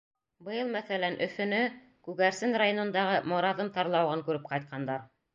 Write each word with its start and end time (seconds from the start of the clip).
Быйыл, 0.45 0.69
мәҫәлән, 0.75 1.17
Өфөнө, 1.25 1.59
Күгәрсен 2.07 2.55
районындағы 2.61 3.19
Мораҙым 3.33 3.69
тарлауығын 3.75 4.25
күреп 4.31 4.49
ҡайтҡандар. 4.55 5.05